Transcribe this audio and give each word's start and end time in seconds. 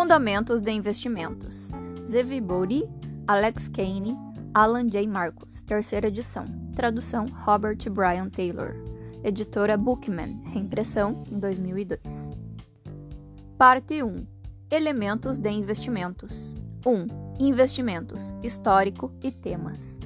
Fundamentos 0.00 0.62
de 0.62 0.72
Investimentos. 0.72 1.68
Zevi 2.06 2.40
Bodie, 2.40 2.88
Alex 3.28 3.68
Kane, 3.68 4.16
Alan 4.54 4.88
J. 4.88 5.06
Marcos, 5.06 5.62
terceira 5.64 6.08
edição. 6.08 6.46
Tradução 6.74 7.26
Robert 7.44 7.76
Bryan 7.90 8.30
Taylor. 8.30 8.76
Editora 9.22 9.76
Bookman, 9.76 10.40
reimpressão 10.46 11.22
em 11.30 11.38
2002. 11.38 12.00
Parte 13.58 14.02
1. 14.02 14.26
Elementos 14.70 15.36
de 15.36 15.50
investimentos. 15.50 16.56
1. 16.86 17.06
Investimentos, 17.38 18.34
histórico 18.42 19.12
e 19.22 19.30
temas. 19.30 20.00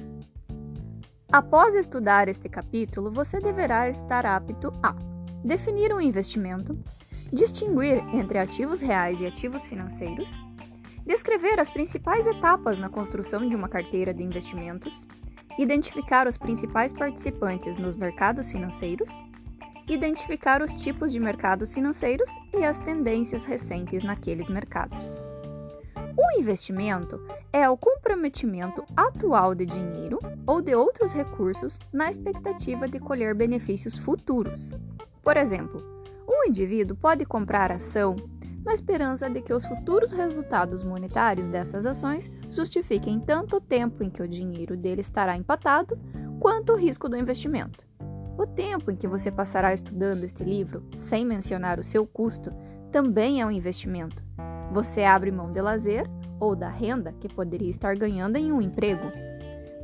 Após 1.31 1.73
estudar 1.73 2.27
este 2.27 2.49
capítulo, 2.49 3.09
você 3.09 3.39
deverá 3.39 3.89
estar 3.89 4.25
apto 4.25 4.73
a 4.83 4.93
definir 5.41 5.93
um 5.93 6.01
investimento, 6.01 6.77
distinguir 7.31 7.97
entre 8.13 8.37
ativos 8.37 8.81
reais 8.81 9.19
e 9.21 9.25
ativos 9.25 9.65
financeiros, 9.65 10.31
descrever 11.05 11.59
as 11.59 11.69
principais 11.69 12.25
etapas 12.25 12.77
na 12.77 12.89
construção 12.89 13.47
de 13.47 13.55
uma 13.55 13.69
carteira 13.69 14.13
de 14.13 14.23
investimentos, 14.23 15.07
identificar 15.57 16.27
os 16.27 16.37
principais 16.37 16.91
participantes 16.91 17.77
nos 17.77 17.95
mercados 17.95 18.51
financeiros, 18.51 19.09
identificar 19.87 20.61
os 20.61 20.75
tipos 20.75 21.11
de 21.11 21.19
mercados 21.19 21.73
financeiros 21.73 22.29
e 22.53 22.63
as 22.63 22.79
tendências 22.79 23.45
recentes 23.45 24.03
naqueles 24.03 24.49
mercados. 24.49 25.21
O 26.17 26.39
investimento 26.39 27.19
é 27.51 27.69
o 27.69 27.77
comprometimento 27.77 28.83
atual 28.95 29.53
de 29.53 29.65
dinheiro 29.65 30.19
ou 30.47 30.61
de 30.61 30.73
outros 30.73 31.13
recursos 31.13 31.77
na 31.93 32.09
expectativa 32.09 32.87
de 32.87 32.99
colher 32.99 33.35
benefícios 33.35 33.97
futuros. 33.97 34.71
Por 35.21 35.37
exemplo, 35.37 35.94
um 36.27 36.45
indivíduo 36.45 36.95
pode 36.95 37.25
comprar 37.25 37.71
ação 37.71 38.15
na 38.65 38.73
esperança 38.73 39.29
de 39.29 39.41
que 39.41 39.53
os 39.53 39.63
futuros 39.63 40.11
resultados 40.11 40.83
monetários 40.83 41.47
dessas 41.47 41.85
ações 41.85 42.31
justifiquem 42.49 43.19
tanto 43.19 43.57
o 43.57 43.61
tempo 43.61 44.03
em 44.03 44.09
que 44.09 44.23
o 44.23 44.27
dinheiro 44.27 44.75
dele 44.75 45.01
estará 45.01 45.37
empatado, 45.37 45.97
quanto 46.39 46.73
o 46.73 46.75
risco 46.75 47.07
do 47.07 47.15
investimento. 47.15 47.85
O 48.37 48.45
tempo 48.47 48.91
em 48.91 48.95
que 48.95 49.07
você 49.07 49.31
passará 49.31 49.73
estudando 49.73 50.23
este 50.23 50.43
livro, 50.43 50.83
sem 50.95 51.23
mencionar 51.23 51.79
o 51.79 51.83
seu 51.83 52.05
custo, 52.05 52.51
também 52.91 53.39
é 53.39 53.45
um 53.45 53.51
investimento. 53.51 54.23
Você 54.73 55.03
abre 55.03 55.31
mão 55.31 55.51
de 55.51 55.61
lazer 55.61 56.09
ou 56.39 56.55
da 56.55 56.67
renda 56.67 57.13
que 57.13 57.33
poderia 57.33 57.69
estar 57.69 57.95
ganhando 57.95 58.35
em 58.35 58.51
um 58.51 58.61
emprego, 58.61 59.11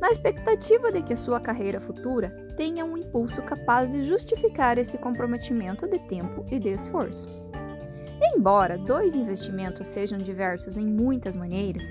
na 0.00 0.10
expectativa 0.10 0.90
de 0.90 1.02
que 1.02 1.14
sua 1.14 1.40
carreira 1.40 1.80
futura 1.80 2.41
tenha 2.62 2.84
um 2.84 2.96
impulso 2.96 3.42
capaz 3.42 3.90
de 3.90 4.04
justificar 4.04 4.78
esse 4.78 4.96
comprometimento 4.96 5.84
de 5.88 5.98
tempo 5.98 6.44
e 6.48 6.60
de 6.60 6.68
esforço. 6.68 7.28
Embora 8.22 8.78
dois 8.78 9.16
investimentos 9.16 9.88
sejam 9.88 10.16
diversos 10.16 10.76
em 10.76 10.86
muitas 10.86 11.34
maneiras, 11.34 11.82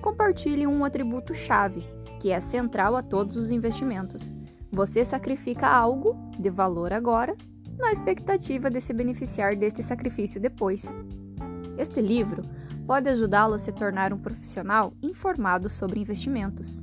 compartilhem 0.00 0.66
um 0.66 0.82
atributo-chave, 0.82 1.84
que 2.22 2.30
é 2.30 2.40
central 2.40 2.96
a 2.96 3.02
todos 3.02 3.36
os 3.36 3.50
investimentos. 3.50 4.34
Você 4.72 5.04
sacrifica 5.04 5.68
algo 5.68 6.16
de 6.38 6.48
valor 6.48 6.90
agora, 6.94 7.36
na 7.76 7.92
expectativa 7.92 8.70
de 8.70 8.80
se 8.80 8.94
beneficiar 8.94 9.54
deste 9.54 9.82
sacrifício 9.82 10.40
depois. 10.40 10.90
Este 11.76 12.00
livro 12.00 12.40
pode 12.86 13.10
ajudá-lo 13.10 13.52
a 13.52 13.58
se 13.58 13.72
tornar 13.72 14.10
um 14.10 14.18
profissional 14.18 14.94
informado 15.02 15.68
sobre 15.68 16.00
investimentos. 16.00 16.82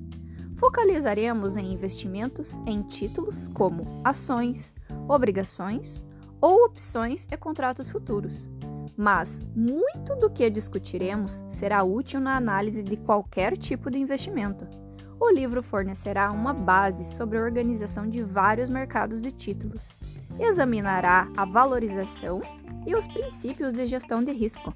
Focalizaremos 0.62 1.58
em 1.58 1.74
investimentos 1.74 2.54
em 2.68 2.84
títulos 2.84 3.48
como 3.48 4.00
ações, 4.04 4.72
obrigações 5.10 6.04
ou 6.40 6.66
opções 6.66 7.28
e 7.32 7.36
contratos 7.36 7.90
futuros. 7.90 8.48
Mas 8.96 9.42
muito 9.56 10.16
do 10.18 10.30
que 10.30 10.48
discutiremos 10.52 11.44
será 11.50 11.84
útil 11.84 12.20
na 12.20 12.38
análise 12.38 12.84
de 12.84 12.96
qualquer 12.96 13.58
tipo 13.58 13.90
de 13.90 13.98
investimento. 13.98 14.68
O 15.20 15.32
livro 15.32 15.64
fornecerá 15.64 16.32
uma 16.32 16.54
base 16.54 17.06
sobre 17.06 17.40
a 17.40 17.42
organização 17.42 18.08
de 18.08 18.22
vários 18.22 18.70
mercados 18.70 19.20
de 19.20 19.32
títulos, 19.32 19.90
examinará 20.40 21.28
a 21.36 21.44
valorização 21.44 22.40
e 22.86 22.94
os 22.94 23.08
princípios 23.08 23.74
de 23.74 23.88
gestão 23.88 24.24
de 24.24 24.32
risco 24.32 24.72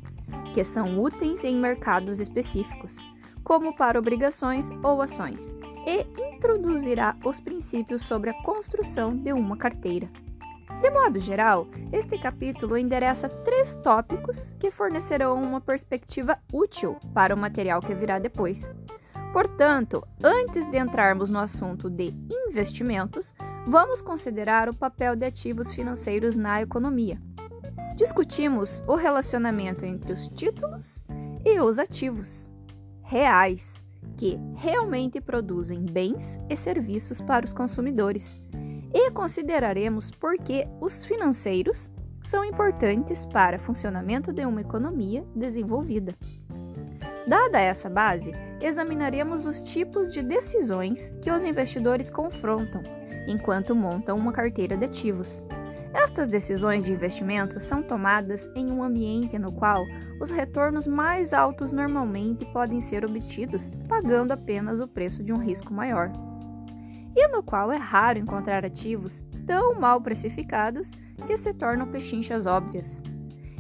que 0.51 0.63
são 0.63 0.99
úteis 0.99 1.43
em 1.43 1.55
mercados 1.55 2.19
específicos, 2.19 2.97
como 3.43 3.75
para 3.75 3.99
obrigações 3.99 4.71
ou 4.81 5.01
ações, 5.01 5.53
e 5.85 6.05
introduzirá 6.33 7.15
os 7.23 7.39
princípios 7.39 8.01
sobre 8.03 8.29
a 8.29 8.43
construção 8.43 9.15
de 9.15 9.31
uma 9.33 9.57
carteira. 9.57 10.09
De 10.81 10.89
modo 10.89 11.19
geral, 11.19 11.67
este 11.91 12.17
capítulo 12.17 12.77
endereça 12.77 13.29
três 13.29 13.75
tópicos 13.77 14.53
que 14.59 14.71
fornecerão 14.71 15.41
uma 15.41 15.61
perspectiva 15.61 16.37
útil 16.51 16.97
para 17.13 17.33
o 17.33 17.37
material 17.37 17.81
que 17.81 17.93
virá 17.93 18.19
depois. 18.19 18.69
Portanto, 19.31 20.05
antes 20.23 20.65
de 20.67 20.77
entrarmos 20.77 21.29
no 21.29 21.39
assunto 21.39 21.89
de 21.89 22.13
investimentos, 22.47 23.33
vamos 23.67 24.01
considerar 24.01 24.69
o 24.69 24.75
papel 24.75 25.15
de 25.15 25.25
ativos 25.25 25.73
financeiros 25.73 26.35
na 26.35 26.61
economia 26.61 27.19
discutimos 27.95 28.83
o 28.85 28.95
relacionamento 28.95 29.85
entre 29.85 30.11
os 30.11 30.27
títulos 30.27 31.03
e 31.45 31.59
os 31.61 31.79
ativos 31.79 32.51
reais, 33.01 33.81
que 34.17 34.39
realmente 34.55 35.19
produzem 35.19 35.83
bens 35.83 36.39
e 36.49 36.55
serviços 36.55 37.21
para 37.21 37.45
os 37.45 37.53
consumidores, 37.53 38.41
e 38.93 39.11
consideraremos 39.11 40.11
por 40.11 40.37
que 40.37 40.67
os 40.79 41.05
financeiros 41.05 41.91
são 42.23 42.43
importantes 42.43 43.25
para 43.25 43.57
o 43.57 43.59
funcionamento 43.59 44.31
de 44.31 44.45
uma 44.45 44.61
economia 44.61 45.25
desenvolvida. 45.35 46.15
Dada 47.27 47.59
essa 47.59 47.89
base, 47.89 48.31
examinaremos 48.61 49.45
os 49.45 49.61
tipos 49.61 50.13
de 50.13 50.21
decisões 50.21 51.11
que 51.21 51.31
os 51.31 51.43
investidores 51.43 52.09
confrontam 52.09 52.81
enquanto 53.27 53.75
montam 53.75 54.17
uma 54.17 54.31
carteira 54.31 54.77
de 54.77 54.85
ativos 54.85 55.43
estas 55.95 56.27
decisões 56.27 56.83
de 56.83 56.91
investimento 56.91 57.57
são 57.57 57.81
tomadas 57.81 58.49
em 58.53 58.69
um 58.69 58.83
ambiente 58.83 59.39
no 59.39 59.51
qual 59.51 59.81
os 60.19 60.29
retornos 60.29 60.85
mais 60.85 61.33
altos 61.33 61.71
normalmente 61.71 62.45
podem 62.51 62.81
ser 62.81 63.05
obtidos 63.05 63.69
pagando 63.87 64.33
apenas 64.33 64.81
o 64.81 64.87
preço 64.87 65.23
de 65.23 65.31
um 65.31 65.37
risco 65.37 65.73
maior, 65.73 66.11
e 67.15 67.27
no 67.29 67.41
qual 67.41 67.71
é 67.71 67.77
raro 67.77 68.19
encontrar 68.19 68.65
ativos 68.65 69.25
tão 69.47 69.79
mal 69.79 70.01
precificados 70.01 70.91
que 71.25 71.37
se 71.37 71.53
tornam 71.53 71.87
pechinchas 71.87 72.45
óbvias. 72.45 73.01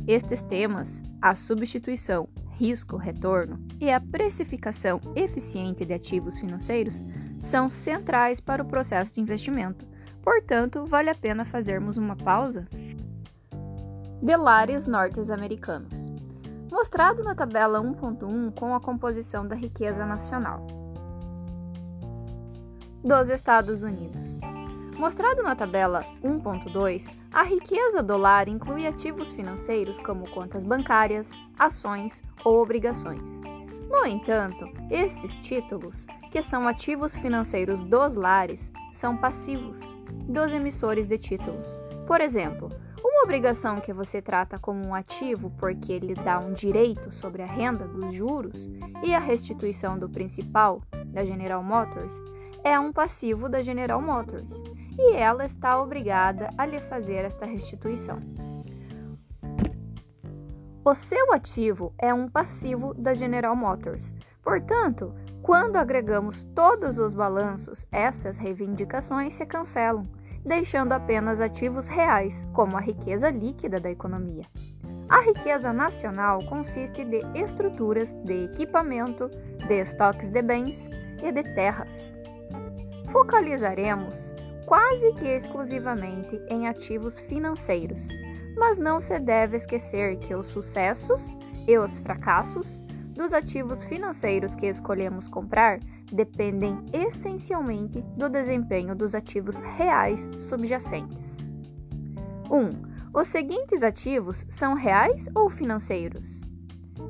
Estes 0.05 0.41
temas, 0.43 1.01
a 1.21 1.33
substituição, 1.33 2.27
risco, 2.51 2.97
retorno 2.97 3.65
e 3.79 3.89
a 3.89 3.99
precificação 3.99 4.99
eficiente 5.15 5.85
de 5.85 5.93
ativos 5.93 6.37
financeiros, 6.37 7.01
são 7.39 7.69
centrais 7.69 8.41
para 8.41 8.61
o 8.61 8.67
processo 8.67 9.13
de 9.13 9.21
investimento 9.21 9.94
Portanto, 10.25 10.83
vale 10.85 11.11
a 11.11 11.15
pena 11.15 11.45
fazermos 11.45 11.97
uma 11.97 12.15
pausa? 12.15 12.67
Delares 14.23 14.87
norte-americanos. 14.87 16.11
Mostrado 16.71 17.23
na 17.23 17.35
tabela 17.35 17.79
1.1 17.79 18.59
com 18.59 18.73
a 18.73 18.81
composição 18.81 19.47
da 19.47 19.55
riqueza 19.55 20.03
nacional 20.03 20.65
dos 23.03 23.29
Estados 23.29 23.83
Unidos. 23.83 24.39
Mostrado 24.97 25.43
na 25.43 25.55
tabela 25.55 26.03
1.2, 26.23 27.07
a 27.31 27.43
riqueza 27.43 28.01
dolar 28.01 28.47
inclui 28.47 28.87
ativos 28.87 29.27
financeiros 29.33 29.99
como 29.99 30.27
contas 30.31 30.63
bancárias, 30.63 31.29
ações 31.59 32.19
ou 32.43 32.63
obrigações. 32.63 33.21
No 33.87 34.07
entanto, 34.07 34.67
esses 34.89 35.35
títulos, 35.35 36.03
que 36.31 36.41
são 36.41 36.67
ativos 36.67 37.15
financeiros 37.15 37.83
dos 37.83 38.15
lares, 38.15 38.71
são 38.91 39.15
passivos 39.15 39.79
dos 40.27 40.51
emissores 40.51 41.07
de 41.07 41.17
títulos. 41.17 41.67
Por 42.07 42.21
exemplo, 42.21 42.69
uma 43.03 43.23
obrigação 43.23 43.79
que 43.79 43.93
você 43.93 44.21
trata 44.21 44.59
como 44.59 44.83
um 44.83 44.93
ativo 44.93 45.51
porque 45.57 45.93
ele 45.93 46.13
dá 46.13 46.39
um 46.39 46.53
direito 46.53 47.11
sobre 47.13 47.41
a 47.41 47.45
renda 47.45 47.87
dos 47.87 48.13
juros 48.13 48.69
e 49.03 49.13
a 49.13 49.19
restituição 49.19 49.97
do 49.97 50.09
principal 50.09 50.81
da 51.07 51.23
General 51.23 51.63
Motors 51.63 52.13
é 52.63 52.79
um 52.79 52.91
passivo 52.91 53.47
da 53.47 53.61
General 53.61 54.01
Motors 54.01 54.51
e 54.97 55.13
ela 55.15 55.45
está 55.45 55.81
obrigada 55.81 56.49
a 56.57 56.65
lhe 56.65 56.79
fazer 56.79 57.25
esta 57.25 57.45
restituição. 57.45 58.19
O 60.83 60.93
seu 60.93 61.33
ativo 61.33 61.93
é 61.97 62.13
um 62.13 62.27
passivo 62.27 62.93
da 62.93 63.13
General 63.13 63.55
Motors. 63.55 64.13
Portanto, 64.45 65.11
quando 65.41 65.77
agregamos 65.77 66.45
todos 66.53 66.99
os 66.99 67.15
balanços, 67.15 67.87
essas 67.91 68.37
reivindicações 68.37 69.33
se 69.33 69.43
cancelam, 69.43 70.07
deixando 70.45 70.91
apenas 70.91 71.41
ativos 71.41 71.87
reais, 71.87 72.47
como 72.53 72.77
a 72.77 72.79
riqueza 72.79 73.31
líquida 73.31 73.79
da 73.79 73.89
economia. 73.89 74.45
A 75.09 75.21
riqueza 75.21 75.73
nacional 75.73 76.43
consiste 76.45 77.03
de 77.03 77.21
estruturas 77.33 78.13
de 78.23 78.45
equipamento, 78.45 79.29
de 79.67 79.81
estoques 79.81 80.29
de 80.29 80.41
bens 80.43 80.87
e 81.23 81.31
de 81.31 81.43
terras. 81.55 82.15
Focalizaremos 83.11 84.31
quase 84.67 85.11
que 85.13 85.27
exclusivamente 85.27 86.39
em 86.49 86.67
ativos 86.67 87.19
financeiros, 87.21 88.07
mas 88.55 88.77
não 88.77 88.99
se 88.99 89.17
deve 89.19 89.57
esquecer 89.57 90.17
que 90.17 90.35
os 90.35 90.47
sucessos 90.47 91.35
e 91.67 91.77
os 91.77 91.97
fracassos 91.99 92.84
dos 93.15 93.33
ativos 93.33 93.83
financeiros 93.85 94.55
que 94.55 94.67
escolhemos 94.67 95.27
comprar 95.29 95.79
dependem 96.11 96.77
essencialmente 96.93 98.01
do 98.15 98.29
desempenho 98.29 98.93
dos 98.93 99.15
ativos 99.15 99.57
reais 99.77 100.29
subjacentes. 100.49 101.37
1. 102.51 102.55
Um, 102.55 102.95
os 103.13 103.27
seguintes 103.29 103.81
ativos 103.81 104.45
são 104.49 104.73
reais 104.73 105.27
ou 105.33 105.49
financeiros? 105.49 106.41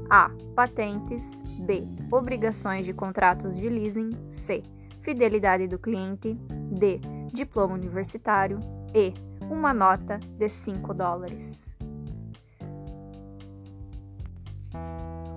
A. 0.10 0.30
Patentes. 0.56 1.24
B. 1.60 1.84
Obrigações 2.12 2.86
de 2.86 2.94
contratos 2.94 3.56
de 3.58 3.68
leasing. 3.68 4.12
C. 4.30 4.62
Fidelidade 5.02 5.68
do 5.68 5.80
cliente. 5.80 6.36
D. 6.72 7.00
Diploma 7.34 7.74
universitário. 7.74 8.60
E. 8.94 9.14
Uma 9.50 9.74
nota 9.74 10.20
de 10.38 10.48
5 10.48 10.94
dólares. 10.94 11.65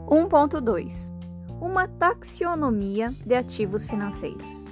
1.2 0.09 1.13
Uma 1.61 1.87
taxonomia 1.87 3.13
de 3.27 3.35
ativos 3.35 3.85
financeiros. 3.85 4.67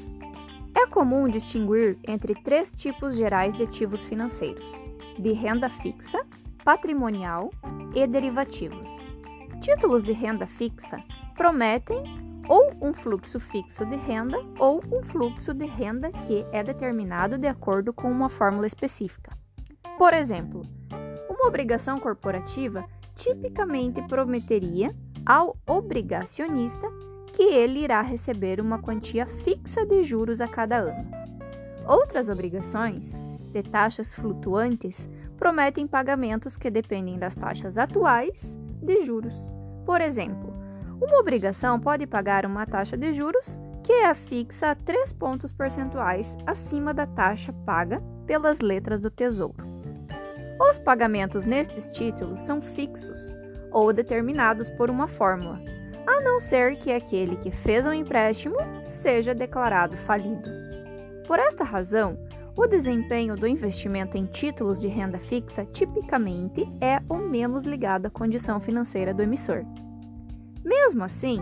É 0.74 0.86
comum 0.86 1.28
distinguir 1.28 1.98
entre 2.08 2.34
três 2.36 2.70
tipos 2.70 3.14
gerais 3.14 3.54
de 3.54 3.64
ativos 3.64 4.06
financeiros: 4.06 4.90
de 5.18 5.32
renda 5.32 5.68
fixa, 5.68 6.24
patrimonial 6.64 7.50
e 7.94 8.06
derivativos. 8.06 8.88
Títulos 9.60 10.02
de 10.02 10.12
renda 10.12 10.46
fixa 10.46 11.04
prometem 11.36 12.02
ou 12.48 12.72
um 12.80 12.94
fluxo 12.94 13.38
fixo 13.38 13.84
de 13.84 13.96
renda 13.96 14.38
ou 14.58 14.82
um 14.90 15.02
fluxo 15.02 15.52
de 15.52 15.66
renda 15.66 16.10
que 16.12 16.46
é 16.50 16.62
determinado 16.62 17.36
de 17.36 17.46
acordo 17.46 17.92
com 17.92 18.10
uma 18.10 18.30
fórmula 18.30 18.66
específica. 18.66 19.36
Por 19.98 20.14
exemplo, 20.14 20.62
uma 21.28 21.46
obrigação 21.46 21.98
corporativa 21.98 22.86
tipicamente 23.14 24.00
prometeria 24.02 24.94
ao 25.26 25.56
obrigacionista 25.66 26.86
que 27.32 27.42
ele 27.42 27.80
irá 27.80 28.00
receber 28.00 28.60
uma 28.60 28.78
quantia 28.78 29.26
fixa 29.26 29.84
de 29.84 30.04
juros 30.04 30.40
a 30.40 30.46
cada 30.46 30.76
ano. 30.76 31.10
Outras 31.84 32.30
obrigações, 32.30 33.20
de 33.52 33.62
taxas 33.62 34.14
flutuantes, 34.14 35.10
prometem 35.36 35.86
pagamentos 35.86 36.56
que 36.56 36.70
dependem 36.70 37.18
das 37.18 37.34
taxas 37.34 37.76
atuais 37.76 38.56
de 38.80 39.04
juros. 39.04 39.52
Por 39.84 40.00
exemplo, 40.00 40.54
uma 41.00 41.18
obrigação 41.18 41.78
pode 41.78 42.06
pagar 42.06 42.46
uma 42.46 42.64
taxa 42.64 42.96
de 42.96 43.12
juros 43.12 43.58
que 43.82 43.92
é 43.92 44.14
fixa 44.14 44.70
a 44.70 44.74
3 44.74 45.12
pontos 45.12 45.52
percentuais 45.52 46.36
acima 46.46 46.94
da 46.94 47.06
taxa 47.06 47.52
paga 47.64 48.00
pelas 48.26 48.60
letras 48.60 49.00
do 49.00 49.10
Tesouro. 49.10 49.64
Os 50.58 50.78
pagamentos 50.78 51.44
nestes 51.44 51.86
títulos 51.88 52.40
são 52.40 52.62
fixos 52.62 53.36
ou 53.76 53.92
determinados 53.92 54.70
por 54.70 54.88
uma 54.88 55.06
fórmula, 55.06 55.60
a 56.06 56.22
não 56.22 56.40
ser 56.40 56.76
que 56.76 56.90
aquele 56.90 57.36
que 57.36 57.50
fez 57.50 57.84
o 57.84 57.90
um 57.90 57.92
empréstimo 57.92 58.56
seja 58.86 59.34
declarado 59.34 59.98
falido. 59.98 60.48
Por 61.26 61.38
esta 61.38 61.62
razão, 61.62 62.18
o 62.56 62.66
desempenho 62.66 63.36
do 63.36 63.46
investimento 63.46 64.16
em 64.16 64.24
títulos 64.24 64.78
de 64.80 64.88
renda 64.88 65.18
fixa 65.18 65.66
tipicamente 65.66 66.66
é 66.80 67.02
o 67.06 67.18
menos 67.18 67.64
ligado 67.66 68.06
à 68.06 68.10
condição 68.10 68.58
financeira 68.58 69.12
do 69.12 69.22
emissor. 69.22 69.62
Mesmo 70.64 71.04
assim, 71.04 71.38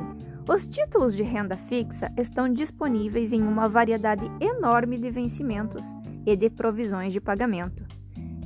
os 0.48 0.66
títulos 0.66 1.14
de 1.14 1.22
renda 1.22 1.56
fixa 1.56 2.12
estão 2.18 2.48
disponíveis 2.48 3.32
em 3.32 3.42
uma 3.42 3.68
variedade 3.68 4.28
enorme 4.40 4.98
de 4.98 5.08
vencimentos 5.08 5.94
e 6.26 6.34
de 6.34 6.50
provisões 6.50 7.12
de 7.12 7.20
pagamento. 7.20 7.83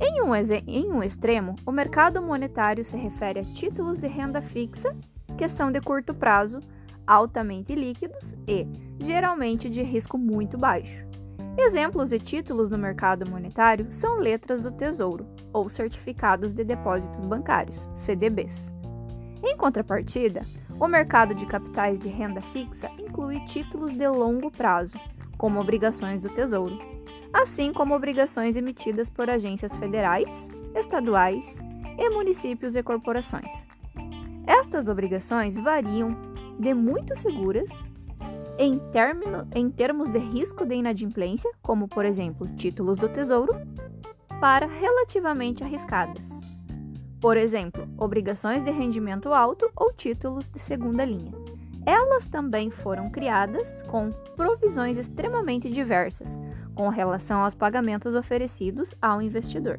Em 0.01 0.21
um, 0.21 0.33
em 0.33 0.91
um 0.93 1.03
extremo, 1.03 1.55
o 1.65 1.71
mercado 1.71 2.21
monetário 2.21 2.85
se 2.85 2.95
refere 2.95 3.41
a 3.41 3.43
títulos 3.43 3.99
de 3.99 4.07
renda 4.07 4.41
fixa 4.41 4.95
que 5.37 5.47
são 5.47 5.71
de 5.71 5.81
curto 5.81 6.13
prazo, 6.13 6.59
altamente 7.05 7.75
líquidos 7.75 8.33
e, 8.47 8.65
geralmente, 8.99 9.69
de 9.69 9.83
risco 9.83 10.17
muito 10.17 10.57
baixo. 10.57 11.05
Exemplos 11.57 12.09
de 12.09 12.19
títulos 12.19 12.69
no 12.69 12.77
mercado 12.77 13.29
monetário 13.29 13.91
são 13.91 14.19
letras 14.19 14.61
do 14.61 14.71
Tesouro 14.71 15.25
ou 15.51 15.69
certificados 15.69 16.53
de 16.53 16.63
depósitos 16.63 17.25
bancários, 17.25 17.89
CDBs. 17.93 18.71
Em 19.43 19.57
contrapartida, 19.57 20.41
o 20.79 20.87
mercado 20.87 21.35
de 21.35 21.45
capitais 21.45 21.99
de 21.99 22.07
renda 22.07 22.41
fixa 22.53 22.89
inclui 22.97 23.43
títulos 23.45 23.91
de 23.91 24.07
longo 24.07 24.49
prazo, 24.49 24.97
como 25.37 25.59
obrigações 25.59 26.21
do 26.21 26.29
Tesouro, 26.29 26.79
assim 27.33 27.71
como 27.73 27.95
obrigações 27.95 28.55
emitidas 28.55 29.09
por 29.09 29.29
agências 29.29 29.75
federais, 29.75 30.49
estaduais 30.75 31.59
e 31.97 32.09
municípios 32.09 32.75
e 32.75 32.83
corporações. 32.83 33.67
Estas 34.45 34.87
obrigações 34.87 35.55
variam 35.55 36.15
de 36.59 36.73
muito 36.73 37.15
seguras 37.15 37.69
em, 38.57 38.79
termino, 38.91 39.47
em 39.53 39.69
termos 39.69 40.09
de 40.09 40.19
risco 40.19 40.65
de 40.65 40.75
inadimplência, 40.75 41.49
como 41.61 41.87
por 41.87 42.05
exemplo 42.05 42.47
títulos 42.55 42.97
do 42.97 43.07
Tesouro, 43.07 43.53
para 44.39 44.67
relativamente 44.67 45.63
arriscadas 45.63 46.39
por 47.19 47.35
exemplo, 47.35 47.87
obrigações 47.97 48.63
de 48.63 48.71
rendimento 48.71 49.33
alto 49.33 49.69
ou 49.75 49.91
títulos 49.91 50.49
de 50.49 50.57
segunda 50.57 51.03
linha. 51.03 51.33
Elas 51.85 52.27
também 52.27 52.69
foram 52.69 53.09
criadas 53.09 53.81
com 53.83 54.11
provisões 54.35 54.97
extremamente 54.97 55.69
diversas 55.69 56.39
com 56.79 56.87
relação 56.87 57.41
aos 57.41 57.53
pagamentos 57.53 58.15
oferecidos 58.15 58.95
ao 59.01 59.21
investidor 59.21 59.77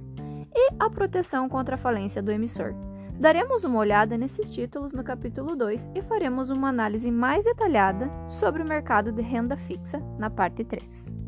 e 0.54 0.74
a 0.78 0.90
proteção 0.90 1.48
contra 1.48 1.76
a 1.76 1.78
falência 1.78 2.22
do 2.22 2.30
emissor. 2.30 2.74
Daremos 3.18 3.64
uma 3.64 3.78
olhada 3.78 4.18
nesses 4.18 4.50
títulos 4.50 4.92
no 4.92 5.02
capítulo 5.02 5.56
2 5.56 5.92
e 5.94 6.02
faremos 6.02 6.50
uma 6.50 6.68
análise 6.68 7.10
mais 7.10 7.42
detalhada 7.42 8.10
sobre 8.28 8.62
o 8.62 8.66
mercado 8.66 9.12
de 9.12 9.22
renda 9.22 9.56
fixa 9.56 9.98
na 10.18 10.28
parte 10.28 10.62
3. 10.62 11.19